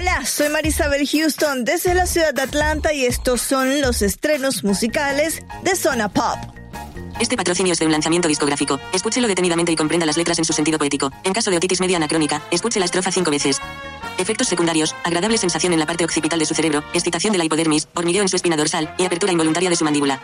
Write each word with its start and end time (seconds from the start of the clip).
Hola, 0.00 0.24
soy 0.24 0.48
Marisabel 0.48 1.06
Houston 1.06 1.66
desde 1.66 1.92
la 1.92 2.06
ciudad 2.06 2.32
de 2.32 2.40
Atlanta 2.40 2.90
y 2.94 3.04
estos 3.04 3.42
son 3.42 3.82
los 3.82 4.00
estrenos 4.00 4.64
musicales 4.64 5.42
de 5.62 5.76
Zona 5.76 6.08
Pop. 6.08 6.38
Este 7.20 7.36
patrocinio 7.36 7.74
es 7.74 7.78
de 7.80 7.84
un 7.84 7.92
lanzamiento 7.92 8.26
discográfico. 8.26 8.80
Escúchelo 8.94 9.28
detenidamente 9.28 9.72
y 9.72 9.76
comprenda 9.76 10.06
las 10.06 10.16
letras 10.16 10.38
en 10.38 10.46
su 10.46 10.54
sentido 10.54 10.78
poético. 10.78 11.12
En 11.22 11.34
caso 11.34 11.50
de 11.50 11.58
otitis 11.58 11.82
media 11.82 11.98
anacrónica, 11.98 12.40
escuche 12.50 12.78
la 12.78 12.86
estrofa 12.86 13.12
cinco 13.12 13.30
veces. 13.30 13.60
Efectos 14.16 14.48
secundarios, 14.48 14.96
agradable 15.04 15.36
sensación 15.36 15.74
en 15.74 15.80
la 15.80 15.86
parte 15.86 16.02
occipital 16.02 16.38
de 16.38 16.46
su 16.46 16.54
cerebro, 16.54 16.82
excitación 16.94 17.32
de 17.32 17.38
la 17.38 17.44
hipodermis, 17.44 17.86
hormigueo 17.92 18.22
en 18.22 18.30
su 18.30 18.36
espina 18.36 18.56
dorsal 18.56 18.94
y 18.96 19.04
apertura 19.04 19.32
involuntaria 19.32 19.68
de 19.68 19.76
su 19.76 19.84
mandíbula. 19.84 20.18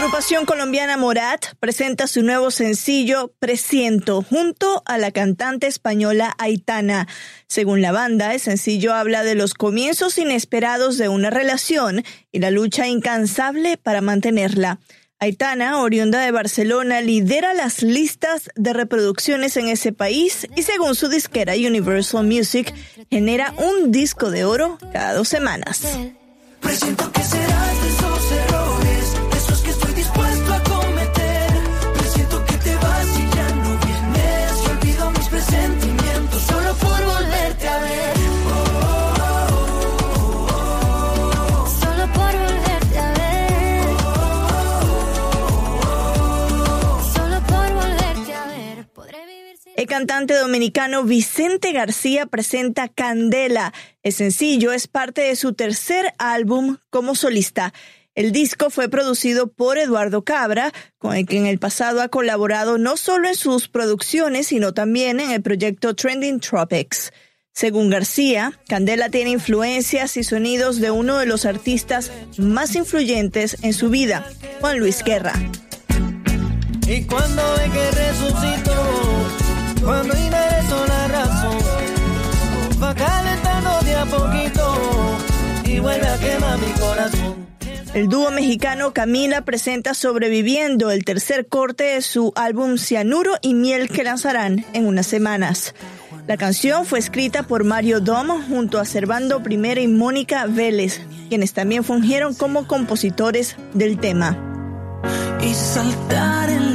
Agrupación 0.00 0.46
colombiana 0.46 0.96
Morat 0.96 1.44
presenta 1.60 2.06
su 2.06 2.22
nuevo 2.22 2.50
sencillo 2.50 3.34
Presiento 3.38 4.22
junto 4.22 4.82
a 4.86 4.96
la 4.96 5.10
cantante 5.10 5.66
española 5.66 6.34
Aitana. 6.38 7.06
Según 7.48 7.82
la 7.82 7.92
banda, 7.92 8.32
el 8.32 8.40
sencillo 8.40 8.94
habla 8.94 9.24
de 9.24 9.34
los 9.34 9.52
comienzos 9.52 10.16
inesperados 10.16 10.96
de 10.96 11.10
una 11.10 11.28
relación 11.28 12.02
y 12.32 12.38
la 12.38 12.50
lucha 12.50 12.86
incansable 12.86 13.76
para 13.76 14.00
mantenerla. 14.00 14.80
Aitana, 15.18 15.82
oriunda 15.82 16.20
de 16.20 16.30
Barcelona, 16.30 17.02
lidera 17.02 17.52
las 17.52 17.82
listas 17.82 18.48
de 18.56 18.72
reproducciones 18.72 19.58
en 19.58 19.68
ese 19.68 19.92
país 19.92 20.46
y 20.56 20.62
según 20.62 20.94
su 20.94 21.10
disquera 21.10 21.52
Universal 21.52 22.24
Music, 22.24 22.72
genera 23.10 23.52
un 23.58 23.92
disco 23.92 24.30
de 24.30 24.46
oro 24.46 24.78
cada 24.94 25.12
dos 25.12 25.28
semanas. 25.28 25.82
Presiento 26.62 27.12
cantante 49.90 50.34
dominicano 50.34 51.02
Vicente 51.02 51.72
García 51.72 52.26
presenta 52.26 52.86
Candela. 52.86 53.74
El 54.04 54.12
sencillo 54.12 54.70
es 54.70 54.86
parte 54.86 55.22
de 55.22 55.34
su 55.34 55.54
tercer 55.54 56.14
álbum 56.16 56.76
como 56.90 57.16
solista. 57.16 57.74
El 58.14 58.30
disco 58.30 58.70
fue 58.70 58.88
producido 58.88 59.48
por 59.48 59.78
Eduardo 59.78 60.22
Cabra, 60.22 60.72
con 60.98 61.16
el 61.16 61.26
que 61.26 61.38
en 61.38 61.46
el 61.46 61.58
pasado 61.58 62.02
ha 62.02 62.08
colaborado 62.08 62.78
no 62.78 62.96
solo 62.96 63.26
en 63.26 63.34
sus 63.34 63.66
producciones, 63.66 64.46
sino 64.46 64.74
también 64.74 65.18
en 65.18 65.32
el 65.32 65.42
proyecto 65.42 65.96
Trending 65.96 66.38
Tropics. 66.38 67.12
Según 67.52 67.90
García, 67.90 68.60
Candela 68.68 69.08
tiene 69.08 69.30
influencias 69.30 70.16
y 70.16 70.22
sonidos 70.22 70.78
de 70.78 70.92
uno 70.92 71.18
de 71.18 71.26
los 71.26 71.46
artistas 71.46 72.12
más 72.38 72.76
influyentes 72.76 73.56
en 73.62 73.72
su 73.72 73.90
vida, 73.90 74.24
Juan 74.60 74.78
Luis 74.78 75.02
Guerra. 75.02 75.32
Y 76.86 77.04
que 77.06 77.20
cuando 79.84 80.14
la 80.14 81.08
razón, 81.08 81.58
va 82.82 82.94
calentando 82.94 83.80
de 83.84 83.94
a 83.94 84.04
poquito 84.06 84.76
y 85.64 85.78
vuelve 85.78 86.06
a 86.06 86.18
quemar 86.18 86.58
mi 86.58 86.72
corazón. 86.72 87.50
El 87.92 88.08
dúo 88.08 88.30
mexicano 88.30 88.92
Camila 88.92 89.44
presenta 89.44 89.94
Sobreviviendo, 89.94 90.92
el 90.92 91.04
tercer 91.04 91.48
corte 91.48 91.84
de 91.84 92.02
su 92.02 92.32
álbum 92.36 92.78
Cianuro 92.78 93.32
y 93.42 93.54
Miel 93.54 93.88
que 93.88 94.04
lanzarán 94.04 94.64
en 94.74 94.86
unas 94.86 95.06
semanas. 95.06 95.74
La 96.28 96.36
canción 96.36 96.86
fue 96.86 97.00
escrita 97.00 97.42
por 97.42 97.64
Mario 97.64 98.00
Dom 98.00 98.28
junto 98.48 98.78
a 98.78 98.84
Servando 98.84 99.42
Primera 99.42 99.80
y 99.80 99.88
Mónica 99.88 100.46
Vélez, 100.46 101.00
quienes 101.28 101.52
también 101.52 101.82
fungieron 101.82 102.34
como 102.34 102.68
compositores 102.68 103.56
del 103.74 103.98
tema. 103.98 104.38
y 105.42 105.54
saltar 105.54 106.50
en 106.50 106.69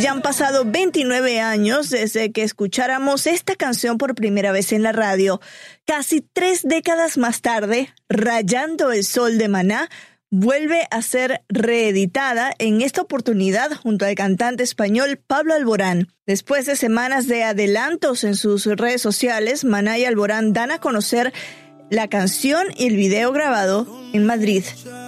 Ya 0.00 0.12
han 0.12 0.22
pasado 0.22 0.64
29 0.64 1.40
años 1.40 1.90
desde 1.90 2.32
que 2.32 2.42
escucháramos 2.42 3.26
esta 3.26 3.54
canción 3.54 3.98
por 3.98 4.14
primera 4.14 4.50
vez 4.50 4.72
en 4.72 4.82
la 4.82 4.92
radio. 4.92 5.42
Casi 5.84 6.22
tres 6.22 6.62
décadas 6.62 7.18
más 7.18 7.42
tarde, 7.42 7.92
Rayando 8.08 8.92
el 8.92 9.04
Sol 9.04 9.36
de 9.36 9.48
Maná 9.48 9.90
vuelve 10.30 10.86
a 10.90 11.02
ser 11.02 11.42
reeditada 11.50 12.54
en 12.58 12.80
esta 12.80 13.02
oportunidad 13.02 13.72
junto 13.74 14.06
al 14.06 14.14
cantante 14.14 14.62
español 14.62 15.18
Pablo 15.18 15.52
Alborán. 15.52 16.08
Después 16.24 16.64
de 16.64 16.76
semanas 16.76 17.26
de 17.26 17.42
adelantos 17.42 18.24
en 18.24 18.36
sus 18.36 18.64
redes 18.64 19.02
sociales, 19.02 19.64
Maná 19.64 19.98
y 19.98 20.06
Alborán 20.06 20.54
dan 20.54 20.70
a 20.70 20.78
conocer 20.78 21.34
la 21.90 22.08
canción 22.08 22.68
y 22.76 22.86
el 22.86 22.96
video 22.96 23.32
grabado 23.32 23.86
en 24.12 24.24
Madrid. 24.24 24.64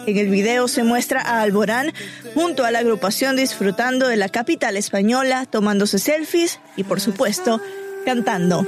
En 0.07 0.19
el 0.19 0.29
video 0.29 0.69
se 0.69 0.83
muestra 0.83 1.23
a 1.23 1.41
Alborán 1.41 1.93
junto 2.35 2.65
a 2.65 2.71
la 2.71 2.81
agrupación 2.81 3.37
disfrutando 3.37 4.09
de 4.09 4.17
la 4.17 4.29
capital 4.29 4.77
española, 4.77 5.47
tomándose 5.47 5.99
selfies 5.99 6.61
y 6.77 6.85
por 6.85 7.01
supuesto 7.01 7.61
cantando. 8.05 8.67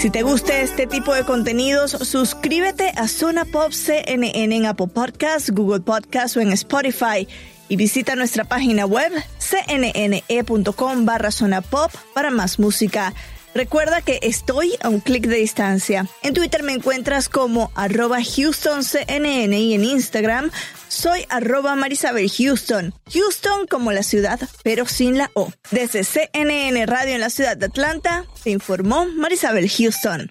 Si 0.00 0.08
te 0.08 0.22
gusta 0.22 0.62
este 0.62 0.86
tipo 0.86 1.12
de 1.12 1.24
contenidos, 1.24 1.90
suscríbete 1.90 2.90
a 2.96 3.06
Zona 3.06 3.44
Pop 3.44 3.70
CNN 3.72 4.56
en 4.56 4.64
Apple 4.64 4.86
Podcasts, 4.86 5.50
Google 5.50 5.80
Podcasts 5.80 6.38
o 6.38 6.40
en 6.40 6.52
Spotify. 6.52 7.28
Y 7.68 7.76
visita 7.76 8.16
nuestra 8.16 8.44
página 8.44 8.86
web 8.86 9.12
cnne.com 9.38 11.04
barra 11.04 11.30
Zona 11.30 11.60
Pop 11.60 11.92
para 12.14 12.30
más 12.30 12.58
música. 12.58 13.12
Recuerda 13.54 14.00
que 14.02 14.20
estoy 14.22 14.74
a 14.82 14.88
un 14.88 15.00
clic 15.00 15.26
de 15.26 15.36
distancia. 15.36 16.06
En 16.22 16.34
Twitter 16.34 16.62
me 16.62 16.72
encuentras 16.72 17.28
como 17.28 17.70
arroba 17.74 18.18
HoustonCNN 18.18 19.52
y 19.52 19.74
en 19.74 19.84
Instagram 19.84 20.50
soy 20.88 21.24
arroba 21.28 21.76
Marisabel 21.76 22.30
Houston. 22.30 22.94
Houston 23.12 23.66
como 23.66 23.92
la 23.92 24.02
ciudad, 24.02 24.40
pero 24.62 24.86
sin 24.86 25.18
la 25.18 25.30
O. 25.34 25.52
Desde 25.70 26.04
CNN 26.04 26.84
Radio 26.86 27.14
en 27.14 27.20
la 27.20 27.30
ciudad 27.30 27.56
de 27.56 27.66
Atlanta, 27.66 28.24
te 28.42 28.50
informó 28.50 29.06
Marisabel 29.06 29.70
Houston. 29.70 30.30